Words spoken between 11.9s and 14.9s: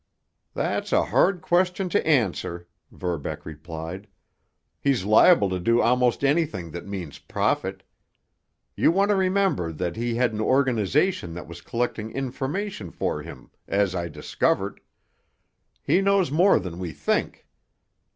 information for him, as I discovered.